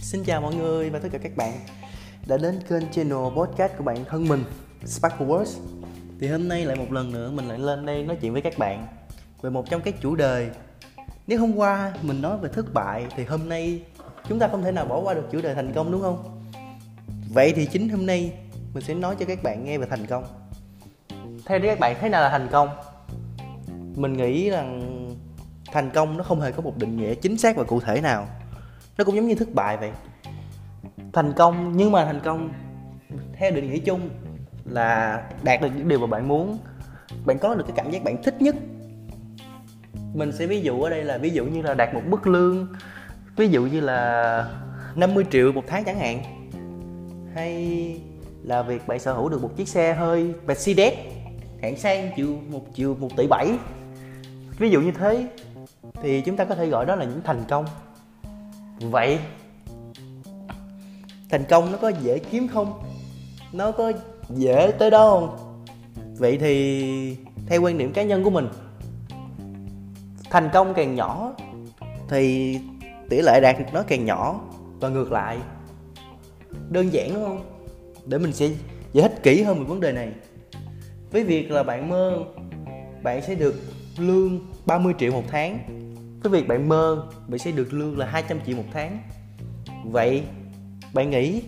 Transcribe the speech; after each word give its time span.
Xin 0.00 0.24
chào 0.24 0.40
mọi 0.40 0.54
người 0.54 0.90
và 0.90 0.98
tất 0.98 1.08
cả 1.12 1.18
các 1.18 1.36
bạn 1.36 1.52
đã 2.26 2.36
đến 2.36 2.60
kênh 2.68 2.90
channel 2.92 3.34
podcast 3.36 3.72
của 3.78 3.84
bạn 3.84 4.04
thân 4.04 4.28
mình 4.28 4.44
Sparkle 4.86 5.26
Words 5.26 5.58
Thì 6.20 6.28
hôm 6.28 6.48
nay 6.48 6.64
lại 6.64 6.76
một 6.76 6.92
lần 6.92 7.12
nữa 7.12 7.30
mình 7.30 7.48
lại 7.48 7.58
lên 7.58 7.86
đây 7.86 8.02
nói 8.02 8.16
chuyện 8.20 8.32
với 8.32 8.42
các 8.42 8.58
bạn 8.58 8.86
về 9.42 9.50
một 9.50 9.70
trong 9.70 9.80
các 9.80 9.94
chủ 10.00 10.14
đề 10.14 10.50
Nếu 11.26 11.40
hôm 11.40 11.56
qua 11.56 11.92
mình 12.02 12.22
nói 12.22 12.38
về 12.38 12.48
thất 12.52 12.74
bại 12.74 13.06
thì 13.16 13.24
hôm 13.24 13.48
nay 13.48 13.82
chúng 14.28 14.38
ta 14.38 14.48
không 14.48 14.62
thể 14.62 14.72
nào 14.72 14.84
bỏ 14.84 15.00
qua 15.00 15.14
được 15.14 15.28
chủ 15.32 15.40
đề 15.40 15.54
thành 15.54 15.72
công, 15.72 15.92
đúng 15.92 16.00
không? 16.00 16.42
Vậy 17.34 17.52
thì 17.56 17.66
chính 17.66 17.88
hôm 17.88 18.06
nay 18.06 18.32
mình 18.74 18.84
sẽ 18.84 18.94
nói 18.94 19.16
cho 19.18 19.26
các 19.26 19.42
bạn 19.42 19.64
nghe 19.64 19.78
về 19.78 19.86
thành 19.90 20.06
công 20.06 20.24
Theo 21.46 21.60
các 21.62 21.80
bạn 21.80 21.96
thế 22.00 22.08
nào 22.08 22.22
là 22.22 22.30
thành 22.30 22.48
công? 22.50 22.68
Mình 23.94 24.12
nghĩ 24.12 24.50
rằng 24.50 24.99
thành 25.72 25.90
công 25.90 26.16
nó 26.16 26.24
không 26.24 26.40
hề 26.40 26.52
có 26.52 26.62
một 26.62 26.78
định 26.78 26.96
nghĩa 26.96 27.14
chính 27.14 27.38
xác 27.38 27.56
và 27.56 27.64
cụ 27.64 27.80
thể 27.80 28.00
nào. 28.00 28.28
Nó 28.98 29.04
cũng 29.04 29.16
giống 29.16 29.28
như 29.28 29.34
thất 29.34 29.54
bại 29.54 29.76
vậy. 29.76 29.90
Thành 31.12 31.32
công, 31.32 31.76
nhưng 31.76 31.92
mà 31.92 32.04
thành 32.04 32.20
công 32.24 32.50
theo 33.32 33.50
định 33.50 33.70
nghĩa 33.70 33.78
chung 33.78 34.10
là 34.64 35.22
đạt 35.42 35.60
được 35.60 35.68
những 35.76 35.88
điều 35.88 35.98
mà 35.98 36.06
bạn 36.06 36.28
muốn. 36.28 36.58
Bạn 37.24 37.38
có 37.38 37.54
được 37.54 37.64
cái 37.66 37.76
cảm 37.76 37.90
giác 37.90 38.04
bạn 38.04 38.22
thích 38.22 38.42
nhất. 38.42 38.56
Mình 40.14 40.32
sẽ 40.32 40.46
ví 40.46 40.60
dụ 40.60 40.82
ở 40.82 40.90
đây 40.90 41.04
là, 41.04 41.18
ví 41.18 41.30
dụ 41.30 41.44
như 41.44 41.62
là 41.62 41.74
đạt 41.74 41.94
một 41.94 42.02
mức 42.06 42.26
lương, 42.26 42.68
ví 43.36 43.48
dụ 43.48 43.62
như 43.62 43.80
là 43.80 44.48
50 44.94 45.24
triệu 45.30 45.52
một 45.52 45.64
tháng 45.66 45.84
chẳng 45.84 45.98
hạn. 45.98 46.22
Hay 47.34 48.00
là 48.42 48.62
việc 48.62 48.86
bạn 48.86 48.98
sở 48.98 49.12
hữu 49.12 49.28
được 49.28 49.42
một 49.42 49.56
chiếc 49.56 49.68
xe 49.68 49.94
hơi 49.94 50.34
Mercedes 50.46 50.94
hạng 51.62 51.76
sang 51.76 52.10
chịu 52.16 52.38
một 52.50 52.66
triệu, 52.74 52.94
một 52.94 53.08
tỷ 53.16 53.26
bảy. 53.26 53.52
Ví 54.58 54.70
dụ 54.70 54.80
như 54.80 54.90
thế 54.90 55.26
thì 56.02 56.20
chúng 56.20 56.36
ta 56.36 56.44
có 56.44 56.54
thể 56.54 56.66
gọi 56.66 56.86
đó 56.86 56.96
là 56.96 57.04
những 57.04 57.20
thành 57.24 57.44
công. 57.48 57.64
Vậy, 58.80 59.18
thành 61.30 61.44
công 61.48 61.72
nó 61.72 61.78
có 61.78 61.88
dễ 61.88 62.18
kiếm 62.18 62.48
không? 62.48 62.82
Nó 63.52 63.72
có 63.72 63.92
dễ 64.28 64.72
tới 64.78 64.90
đâu 64.90 65.20
không? 65.20 65.64
Vậy 66.18 66.38
thì 66.38 67.16
theo 67.46 67.62
quan 67.62 67.78
điểm 67.78 67.92
cá 67.92 68.02
nhân 68.02 68.24
của 68.24 68.30
mình, 68.30 68.48
thành 70.30 70.48
công 70.52 70.74
càng 70.74 70.94
nhỏ 70.94 71.32
thì 72.08 72.58
tỷ 73.08 73.20
lệ 73.22 73.40
đạt 73.40 73.58
được 73.58 73.64
nó 73.72 73.82
càng 73.82 74.04
nhỏ. 74.04 74.40
Và 74.80 74.88
ngược 74.88 75.12
lại, 75.12 75.38
đơn 76.70 76.92
giản 76.92 77.14
đúng 77.14 77.24
không? 77.24 77.44
Để 78.06 78.18
mình 78.18 78.32
sẽ 78.32 78.50
giải 78.92 79.08
thích 79.08 79.22
kỹ 79.22 79.42
hơn 79.42 79.58
về 79.58 79.64
vấn 79.64 79.80
đề 79.80 79.92
này. 79.92 80.12
Với 81.10 81.24
việc 81.24 81.50
là 81.50 81.62
bạn 81.62 81.88
mơ, 81.88 82.18
bạn 83.02 83.22
sẽ 83.22 83.34
được 83.34 83.54
lương 83.98 84.40
30 84.66 84.94
triệu 84.98 85.12
một 85.12 85.24
tháng 85.28 85.58
cái 86.22 86.30
việc 86.30 86.48
bạn 86.48 86.68
mơ, 86.68 87.06
bạn 87.28 87.38
sẽ 87.38 87.50
được 87.50 87.72
lương 87.72 87.98
là 87.98 88.06
200 88.06 88.38
triệu 88.46 88.56
một 88.56 88.64
tháng. 88.72 89.02
Vậy, 89.84 90.22
bạn 90.94 91.10
nghĩ 91.10 91.42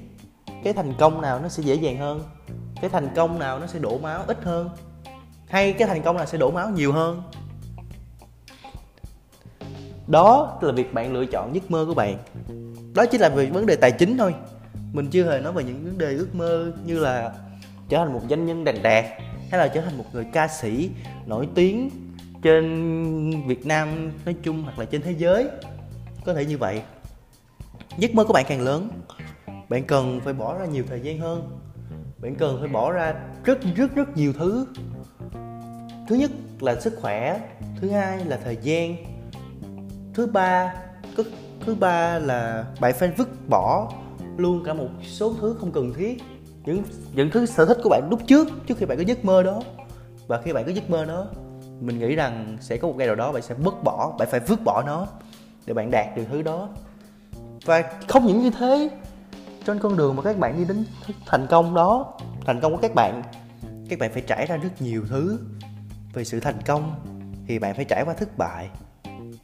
cái 0.64 0.72
thành 0.72 0.92
công 0.98 1.20
nào 1.20 1.40
nó 1.40 1.48
sẽ 1.48 1.62
dễ 1.62 1.74
dàng 1.74 1.98
hơn? 1.98 2.22
Cái 2.80 2.90
thành 2.90 3.08
công 3.16 3.38
nào 3.38 3.58
nó 3.58 3.66
sẽ 3.66 3.78
đổ 3.78 3.98
máu 3.98 4.24
ít 4.26 4.38
hơn? 4.42 4.70
Hay 5.48 5.72
cái 5.72 5.88
thành 5.88 6.02
công 6.02 6.16
nào 6.16 6.26
sẽ 6.26 6.38
đổ 6.38 6.50
máu 6.50 6.70
nhiều 6.70 6.92
hơn? 6.92 7.22
Đó 10.06 10.58
là 10.62 10.72
việc 10.72 10.94
bạn 10.94 11.12
lựa 11.12 11.26
chọn 11.26 11.54
giấc 11.54 11.70
mơ 11.70 11.84
của 11.88 11.94
bạn. 11.94 12.18
Đó 12.94 13.06
chỉ 13.06 13.18
là 13.18 13.28
về 13.28 13.46
vấn 13.46 13.66
đề 13.66 13.76
tài 13.76 13.92
chính 13.92 14.16
thôi. 14.18 14.34
Mình 14.92 15.06
chưa 15.10 15.30
hề 15.30 15.40
nói 15.40 15.52
về 15.52 15.64
những 15.64 15.84
vấn 15.84 15.98
đề 15.98 16.14
ước 16.14 16.34
mơ 16.34 16.72
như 16.84 16.98
là 16.98 17.32
trở 17.88 17.98
thành 17.98 18.12
một 18.12 18.20
doanh 18.30 18.46
nhân 18.46 18.64
đành 18.64 18.82
đạt 18.82 19.04
hay 19.50 19.60
là 19.60 19.68
trở 19.68 19.80
thành 19.80 19.98
một 19.98 20.04
người 20.12 20.24
ca 20.32 20.48
sĩ 20.48 20.90
nổi 21.26 21.48
tiếng 21.54 21.90
trên 22.42 23.46
Việt 23.46 23.66
Nam 23.66 24.12
nói 24.24 24.36
chung 24.42 24.62
hoặc 24.62 24.78
là 24.78 24.84
trên 24.84 25.02
thế 25.02 25.14
giới, 25.18 25.48
có 26.24 26.34
thể 26.34 26.44
như 26.44 26.58
vậy. 26.58 26.82
Giấc 27.98 28.14
mơ 28.14 28.24
của 28.24 28.32
bạn 28.32 28.44
càng 28.48 28.60
lớn, 28.60 28.88
bạn 29.68 29.84
cần 29.84 30.20
phải 30.24 30.32
bỏ 30.32 30.58
ra 30.58 30.66
nhiều 30.66 30.84
thời 30.88 31.00
gian 31.00 31.18
hơn. 31.18 31.58
Bạn 32.18 32.34
cần 32.34 32.56
phải 32.60 32.68
bỏ 32.68 32.92
ra 32.92 33.14
rất 33.44 33.58
rất 33.76 33.94
rất 33.94 34.16
nhiều 34.16 34.32
thứ. 34.32 34.66
Thứ 36.08 36.16
nhất 36.16 36.30
là 36.60 36.80
sức 36.80 36.98
khỏe, 37.00 37.40
thứ 37.80 37.90
hai 37.90 38.24
là 38.24 38.36
thời 38.44 38.56
gian, 38.62 38.96
thứ 40.14 40.26
ba 40.26 40.74
thứ 41.66 41.74
ba 41.74 42.18
là 42.18 42.66
bạn 42.80 42.94
phải 42.98 43.12
vứt 43.16 43.28
bỏ 43.48 43.92
luôn 44.36 44.64
cả 44.64 44.74
một 44.74 44.88
số 45.02 45.34
thứ 45.40 45.56
không 45.60 45.72
cần 45.72 45.92
thiết. 45.94 46.22
Những 46.64 46.82
những 47.14 47.30
thứ 47.30 47.46
sở 47.46 47.66
thích 47.66 47.78
của 47.82 47.88
bạn 47.88 48.08
lúc 48.10 48.20
trước 48.26 48.48
trước 48.66 48.78
khi 48.78 48.86
bạn 48.86 48.98
có 48.98 49.04
giấc 49.06 49.24
mơ 49.24 49.42
đó. 49.42 49.62
Và 50.26 50.40
khi 50.40 50.52
bạn 50.52 50.64
có 50.64 50.72
giấc 50.72 50.90
mơ 50.90 51.04
đó 51.04 51.26
mình 51.82 51.98
nghĩ 51.98 52.14
rằng 52.14 52.56
sẽ 52.60 52.76
có 52.76 52.88
một 52.88 52.94
ngày 52.96 53.06
nào 53.06 53.16
đó 53.16 53.32
bạn 53.32 53.42
sẽ 53.42 53.54
bứt 53.54 53.74
bỏ, 53.84 54.16
bạn 54.18 54.28
phải 54.30 54.40
vứt 54.40 54.64
bỏ 54.64 54.82
nó 54.86 55.06
để 55.66 55.74
bạn 55.74 55.90
đạt 55.90 56.16
được 56.16 56.24
thứ 56.30 56.42
đó. 56.42 56.68
Và 57.64 57.82
không 58.08 58.26
những 58.26 58.40
như 58.40 58.50
thế, 58.50 58.90
trên 59.64 59.78
con 59.78 59.96
đường 59.96 60.16
mà 60.16 60.22
các 60.22 60.38
bạn 60.38 60.56
đi 60.56 60.64
đến 60.64 60.84
thành 61.26 61.46
công 61.50 61.74
đó, 61.74 62.14
thành 62.46 62.60
công 62.60 62.72
của 62.72 62.78
các 62.82 62.94
bạn 62.94 63.22
các 63.92 63.98
bạn 63.98 64.12
phải 64.12 64.22
trải 64.22 64.46
ra 64.46 64.56
rất 64.56 64.82
nhiều 64.82 65.04
thứ. 65.08 65.38
Về 66.12 66.24
sự 66.24 66.40
thành 66.40 66.62
công 66.66 66.94
thì 67.46 67.58
bạn 67.58 67.74
phải 67.74 67.84
trải 67.84 68.04
qua 68.06 68.14
thất 68.14 68.38
bại. 68.38 68.68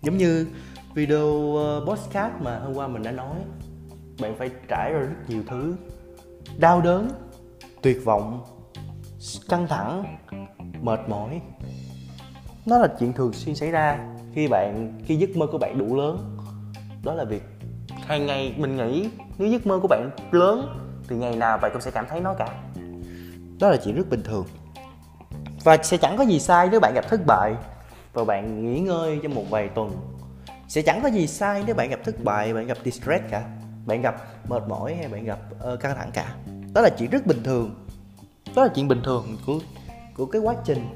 Giống 0.03 0.16
như 0.16 0.47
video 0.94 1.56
ờ, 1.56 1.84
podcast 1.87 2.32
mà 2.41 2.59
hôm 2.59 2.75
qua 2.75 2.88
mình 2.88 3.03
đã 3.03 3.12
nói, 3.12 3.37
bạn 4.21 4.34
phải 4.38 4.50
trải 4.69 4.93
ra 4.93 4.98
rất 4.98 5.28
nhiều 5.28 5.43
thứ. 5.48 5.77
Đau 6.59 6.81
đớn, 6.81 7.10
tuyệt 7.82 8.04
vọng 8.04 8.44
căng 9.48 9.66
thẳng, 9.66 10.16
mệt 10.82 11.00
mỏi 11.09 11.41
nó 12.69 12.79
là 12.79 12.89
chuyện 12.99 13.12
thường 13.12 13.33
xuyên 13.33 13.55
xảy 13.55 13.71
ra 13.71 13.99
khi 14.34 14.49
bạn 14.49 14.99
khi 15.06 15.17
giấc 15.17 15.37
mơ 15.37 15.47
của 15.53 15.59
bạn 15.59 15.79
đủ 15.79 15.97
lớn. 15.97 16.37
Đó 17.05 17.15
là 17.15 17.25
việc 17.25 17.43
hàng 18.06 18.27
ngày 18.27 18.55
mình 18.56 18.77
nghĩ 18.77 19.11
nếu 19.39 19.49
giấc 19.49 19.67
mơ 19.67 19.79
của 19.83 19.89
bạn 19.89 20.11
lớn 20.31 20.78
thì 21.09 21.17
ngày 21.17 21.37
nào 21.37 21.59
bạn 21.59 21.71
cũng 21.73 21.81
sẽ 21.81 21.91
cảm 21.91 22.07
thấy 22.09 22.21
nó 22.21 22.34
cả. 22.34 22.49
Đó 23.61 23.69
là 23.69 23.77
chuyện 23.84 23.97
rất 23.97 24.11
bình 24.11 24.23
thường. 24.25 24.47
Và 25.65 25.77
sẽ 25.83 25.97
chẳng 25.97 26.17
có 26.17 26.25
gì 26.25 26.41
sai 26.41 26.69
nếu 26.71 26.81
bạn 26.81 26.93
gặp 26.95 27.05
thất 27.09 27.21
bại 27.27 27.55
và 28.12 28.25
bạn 28.25 28.65
nghỉ 28.65 28.81
ngơi 28.81 29.21
trong 29.23 29.34
một 29.34 29.45
vài 29.51 29.69
tuần. 29.69 29.91
Sẽ 30.69 30.83
chẳng 30.83 31.01
có 31.03 31.09
gì 31.09 31.27
sai 31.27 31.62
nếu 31.67 31.75
bạn 31.75 31.91
gặp 31.91 32.01
thất 32.05 32.25
bại 32.25 32.55
bạn 32.55 32.67
gặp 32.67 32.78
distress 32.84 33.25
cả. 33.31 33.45
Bạn 33.87 34.03
gặp 34.03 34.17
mệt 34.49 34.62
mỏi 34.69 34.95
hay 34.95 35.09
bạn 35.09 35.25
gặp 35.25 35.39
uh, 35.73 35.81
căng 35.81 35.97
thẳng 35.97 36.11
cả. 36.12 36.34
Đó 36.75 36.81
là 36.81 36.91
chuyện 36.99 37.11
rất 37.11 37.27
bình 37.27 37.43
thường. 37.45 37.87
Đó 38.57 38.62
là 38.62 38.71
chuyện 38.75 38.89
bình 38.89 39.01
thường 39.05 39.37
của 39.47 39.59
của 40.17 40.27
cái 40.27 40.43
quá 40.43 40.55
trình 40.65 40.89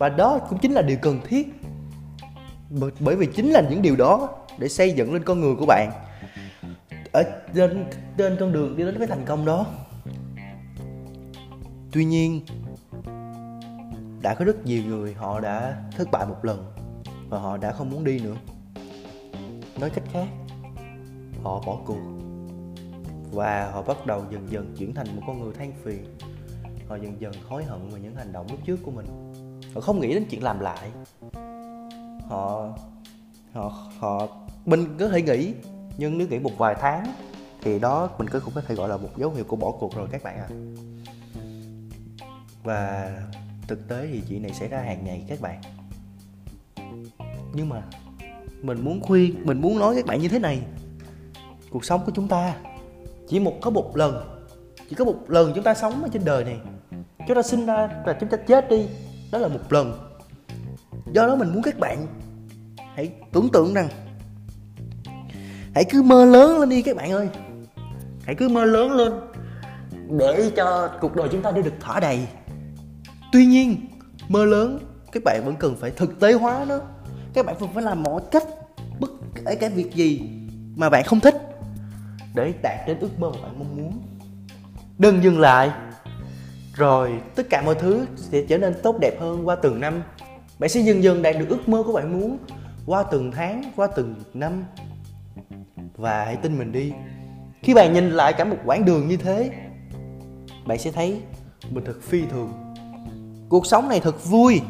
và 0.00 0.08
đó 0.08 0.38
cũng 0.38 0.58
chính 0.58 0.72
là 0.72 0.82
điều 0.82 0.96
cần 1.02 1.20
thiết. 1.24 1.48
Bởi 3.00 3.16
vì 3.16 3.26
chính 3.26 3.50
là 3.50 3.62
những 3.70 3.82
điều 3.82 3.96
đó 3.96 4.28
để 4.58 4.68
xây 4.68 4.92
dựng 4.92 5.12
lên 5.12 5.24
con 5.24 5.40
người 5.40 5.54
của 5.58 5.66
bạn. 5.66 5.90
Ở 7.12 7.22
trên 7.54 7.84
trên 8.16 8.36
con 8.40 8.52
đường 8.52 8.76
đi 8.76 8.84
đến 8.84 8.98
cái 8.98 9.06
thành 9.06 9.24
công 9.24 9.44
đó. 9.44 9.66
Tuy 11.92 12.04
nhiên, 12.04 12.40
đã 14.22 14.34
có 14.34 14.44
rất 14.44 14.66
nhiều 14.66 14.82
người 14.84 15.14
họ 15.14 15.40
đã 15.40 15.82
thất 15.96 16.08
bại 16.12 16.26
một 16.26 16.44
lần 16.44 16.72
và 17.28 17.38
họ 17.38 17.56
đã 17.56 17.72
không 17.72 17.90
muốn 17.90 18.04
đi 18.04 18.20
nữa. 18.20 18.36
Nói 19.80 19.90
cách 19.90 20.04
khác, 20.12 20.26
họ 21.42 21.62
bỏ 21.66 21.78
cuộc 21.86 22.00
và 23.32 23.70
họ 23.70 23.82
bắt 23.82 24.06
đầu 24.06 24.24
dần 24.30 24.46
dần 24.50 24.74
chuyển 24.78 24.94
thành 24.94 25.06
một 25.16 25.22
con 25.26 25.40
người 25.40 25.52
than 25.52 25.72
phiền. 25.84 26.04
Họ 26.88 26.96
dần 26.96 27.20
dần 27.20 27.32
hối 27.48 27.64
hận 27.64 27.88
về 27.88 28.00
những 28.00 28.14
hành 28.14 28.32
động 28.32 28.46
lúc 28.50 28.60
trước 28.66 28.76
của 28.82 28.90
mình 28.90 29.06
họ 29.74 29.80
không 29.80 30.00
nghĩ 30.00 30.14
đến 30.14 30.26
chuyện 30.30 30.42
làm 30.42 30.60
lại. 30.60 30.90
Họ 32.28 32.68
họ 33.52 33.72
họ, 33.98 34.28
mình 34.64 34.96
có 34.98 35.08
thể 35.08 35.22
nghĩ, 35.22 35.54
nhưng 35.98 36.18
nếu 36.18 36.28
nghĩ 36.28 36.38
một 36.38 36.58
vài 36.58 36.74
tháng 36.80 37.12
thì 37.62 37.78
đó 37.78 38.10
mình 38.18 38.28
cũng 38.28 38.54
có 38.54 38.60
thể 38.60 38.74
gọi 38.74 38.88
là 38.88 38.96
một 38.96 39.08
dấu 39.16 39.30
hiệu 39.30 39.44
của 39.44 39.56
bỏ 39.56 39.70
cuộc 39.70 39.96
rồi 39.96 40.08
các 40.12 40.22
bạn 40.22 40.38
ạ. 40.38 40.46
À. 40.48 40.56
và 42.64 43.12
thực 43.68 43.88
tế 43.88 44.08
thì 44.12 44.22
chuyện 44.28 44.42
này 44.42 44.52
xảy 44.52 44.68
ra 44.68 44.78
hàng 44.80 45.04
ngày 45.04 45.24
các 45.28 45.40
bạn. 45.40 45.60
Nhưng 47.52 47.68
mà 47.68 47.82
mình 48.62 48.84
muốn 48.84 49.00
khuyên, 49.00 49.34
mình 49.44 49.60
muốn 49.60 49.78
nói 49.78 49.94
các 49.96 50.06
bạn 50.06 50.20
như 50.20 50.28
thế 50.28 50.38
này. 50.38 50.62
Cuộc 51.70 51.84
sống 51.84 52.02
của 52.06 52.12
chúng 52.14 52.28
ta, 52.28 52.56
chỉ 53.28 53.40
một, 53.40 53.54
có 53.60 53.70
một 53.70 53.96
lần, 53.96 54.42
chỉ 54.88 54.96
có 54.96 55.04
một 55.04 55.16
lần 55.28 55.52
chúng 55.54 55.64
ta 55.64 55.74
sống 55.74 56.02
ở 56.02 56.08
trên 56.12 56.24
đời 56.24 56.44
này. 56.44 56.58
Chúng 57.26 57.36
ta 57.36 57.42
sinh 57.42 57.66
ra 57.66 58.02
và 58.06 58.16
chúng 58.20 58.28
ta 58.28 58.36
chết 58.36 58.70
đi 58.70 58.86
đó 59.32 59.38
là 59.38 59.48
một 59.48 59.72
lần. 59.72 59.98
Do 61.12 61.26
đó 61.26 61.36
mình 61.36 61.52
muốn 61.54 61.62
các 61.62 61.78
bạn 61.78 62.06
hãy 62.94 63.10
tưởng 63.32 63.48
tượng 63.52 63.74
rằng, 63.74 63.88
hãy 65.74 65.84
cứ 65.90 66.02
mơ 66.02 66.24
lớn 66.24 66.58
lên 66.58 66.68
đi 66.68 66.82
các 66.82 66.96
bạn 66.96 67.10
ơi. 67.10 67.28
Hãy 68.24 68.34
cứ 68.34 68.48
mơ 68.48 68.64
lớn 68.64 68.92
lên 68.92 69.12
để 70.18 70.50
cho 70.56 70.90
cuộc 71.00 71.16
đời 71.16 71.28
chúng 71.32 71.42
ta 71.42 71.50
đi 71.50 71.62
được 71.62 71.74
thỏa 71.80 72.00
đầy. 72.00 72.26
Tuy 73.32 73.46
nhiên, 73.46 73.76
mơ 74.28 74.44
lớn, 74.44 74.78
các 75.12 75.22
bạn 75.24 75.42
vẫn 75.44 75.56
cần 75.56 75.76
phải 75.76 75.90
thực 75.90 76.20
tế 76.20 76.32
hóa 76.32 76.64
nó. 76.68 76.78
Các 77.34 77.46
bạn 77.46 77.56
vẫn 77.58 77.70
phải 77.74 77.82
làm 77.82 78.02
mọi 78.02 78.22
cách, 78.30 78.44
bất 79.00 79.10
kể 79.34 79.54
cái 79.54 79.70
việc 79.70 79.94
gì 79.94 80.20
mà 80.76 80.90
bạn 80.90 81.04
không 81.04 81.20
thích, 81.20 81.34
để 82.34 82.52
đạt 82.62 82.86
đến 82.86 82.98
ước 83.00 83.20
mơ 83.20 83.30
mà 83.34 83.42
bạn 83.42 83.58
mong 83.58 83.76
muốn. 83.76 84.02
Đừng 84.98 85.22
dừng 85.22 85.40
lại 85.40 85.70
rồi, 86.80 87.20
tất 87.34 87.46
cả 87.50 87.62
mọi 87.62 87.74
thứ 87.74 88.06
sẽ 88.16 88.42
trở 88.48 88.58
nên 88.58 88.74
tốt 88.82 88.96
đẹp 89.00 89.20
hơn 89.20 89.48
qua 89.48 89.56
từng 89.56 89.80
năm. 89.80 90.02
Bạn 90.58 90.70
sẽ 90.70 90.80
dần 90.80 91.02
dần 91.02 91.22
đạt 91.22 91.36
được 91.38 91.48
ước 91.48 91.68
mơ 91.68 91.82
của 91.86 91.92
bạn 91.92 92.20
muốn 92.20 92.38
qua 92.86 93.02
từng 93.02 93.32
tháng, 93.32 93.62
qua 93.76 93.86
từng 93.86 94.14
năm. 94.34 94.64
Và 95.96 96.24
hãy 96.24 96.36
tin 96.36 96.58
mình 96.58 96.72
đi, 96.72 96.92
khi 97.62 97.74
bạn 97.74 97.92
nhìn 97.92 98.10
lại 98.10 98.32
cả 98.32 98.44
một 98.44 98.56
quãng 98.64 98.84
đường 98.84 99.08
như 99.08 99.16
thế, 99.16 99.50
bạn 100.66 100.78
sẽ 100.78 100.90
thấy 100.92 101.20
mình 101.70 101.84
thật 101.84 102.02
phi 102.02 102.26
thường. 102.26 102.74
Cuộc 103.48 103.66
sống 103.66 103.88
này 103.88 104.00
thật 104.00 104.24
vui 104.24 104.60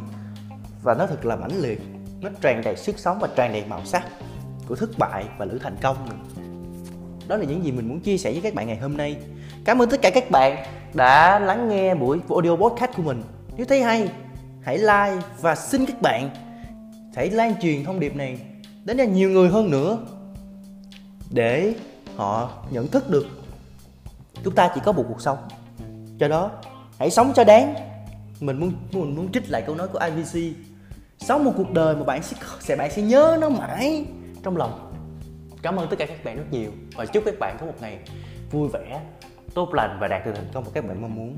và 0.83 0.95
nó 0.95 1.07
thật 1.07 1.25
là 1.25 1.37
mãnh 1.37 1.61
liệt. 1.61 1.81
Nó 2.21 2.31
tràn 2.41 2.63
đầy 2.65 2.77
sức 2.77 2.99
sống 2.99 3.19
và 3.21 3.29
tràn 3.37 3.53
đầy 3.53 3.65
màu 3.69 3.85
sắc 3.85 4.07
của 4.69 4.77
thất 4.77 4.91
bại 4.99 5.25
và 5.39 5.45
lữ 5.45 5.59
thành 5.59 5.77
công 5.83 5.97
đó 7.29 7.37
là 7.37 7.45
những 7.45 7.65
gì 7.65 7.73
mình 7.73 7.89
muốn 7.89 8.01
chia 8.01 8.19
sẻ 8.19 8.33
với 8.33 8.41
các 8.41 8.55
bạn 8.55 8.67
ngày 8.67 8.77
hôm 8.77 8.97
nay. 8.97 9.17
Cảm 9.65 9.83
ơn 9.83 9.91
tất 9.91 10.03
cả 10.03 10.11
các 10.11 10.31
bạn 10.31 10.57
đã 10.95 11.39
lắng 11.39 11.69
nghe 11.69 11.95
buổi 11.95 12.21
audio 12.29 12.57
podcast 12.57 12.91
của 12.97 13.03
mình. 13.03 13.23
Nếu 13.57 13.67
thấy 13.67 13.83
hay, 13.83 14.13
hãy 14.63 14.79
like 14.79 15.27
và 15.41 15.55
xin 15.55 15.87
các 15.87 16.03
bạn 16.03 16.31
hãy 17.17 17.31
lan 17.31 17.55
truyền 17.61 17.85
thông 17.85 18.01
điệp 18.01 18.17
này 18.17 18.39
đến 18.85 18.99
cho 18.99 19.05
nhiều 19.05 19.31
người 19.31 19.49
hơn 19.49 19.71
nữa 19.71 19.99
để 21.31 21.75
họ 22.17 22.51
nhận 22.71 22.89
thức 22.89 23.11
được 23.11 23.27
chúng 24.45 24.55
ta 24.55 24.71
chỉ 24.75 24.81
có 24.85 24.93
một 24.93 25.05
cuộc 25.09 25.21
sống. 25.21 25.39
Cho 26.19 26.29
đó, 26.29 26.51
hãy 26.99 27.11
sống 27.11 27.33
cho 27.35 27.45
đáng. 27.45 27.75
Mình 28.41 28.61
muốn 28.61 28.73
mình 28.93 29.17
muốn 29.17 29.33
trích 29.33 29.51
lại 29.51 29.63
câu 29.67 29.75
nói 29.75 29.89
của 29.89 29.99
IVC 29.99 30.57
sống 31.19 31.45
một 31.45 31.53
cuộc 31.57 31.71
đời 31.71 31.97
mà 31.97 32.05
bạn 32.05 32.23
sẽ 32.23 32.37
sẽ, 32.61 32.77
bạn 32.77 32.91
sẽ 32.91 33.03
nhớ 33.03 33.39
nó 33.41 33.49
mãi 33.49 34.07
trong 34.43 34.57
lòng. 34.57 34.93
Cảm 35.63 35.77
ơn 35.77 35.89
tất 35.91 35.97
cả 35.99 36.07
các 36.07 36.25
bạn 36.25 36.37
rất 36.37 36.45
nhiều. 36.51 36.71
Và 36.95 37.07
chúc 37.07 37.23
các 37.27 37.35
bạn 37.39 37.57
có 37.61 37.67
một 37.67 37.75
ngày 37.81 37.99
vui 38.51 38.69
vẻ 38.69 39.01
tốt 39.55 39.75
lành 39.75 39.99
và 40.01 40.09
đạt 40.09 40.27
được 40.27 40.33
thành 40.35 40.51
công 40.55 40.65
một 40.65 40.71
các 40.75 40.85
bạn 40.85 41.03
mong 41.03 41.15
muốn. 41.15 41.37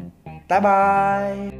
Bye 0.48 0.60
bye. 0.60 1.51